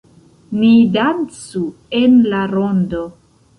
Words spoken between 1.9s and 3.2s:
en la rondo.